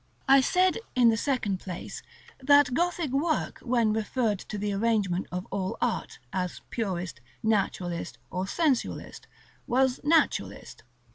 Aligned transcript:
§LXVII. 0.27 0.33
I 0.35 0.41
said, 0.41 0.77
in 0.95 1.09
the 1.09 1.15
second 1.17 1.59
place, 1.59 2.01
that 2.39 2.73
Gothic 2.73 3.11
work, 3.11 3.59
when 3.59 3.93
referred 3.93 4.39
to 4.39 4.57
the 4.57 4.73
arrangement 4.73 5.27
of 5.31 5.45
all 5.51 5.77
art, 5.79 6.17
as 6.33 6.61
purist, 6.71 7.21
naturalist, 7.43 8.17
or 8.31 8.47
sensualist, 8.47 9.27
was 9.67 9.99
naturalist. 10.03 10.81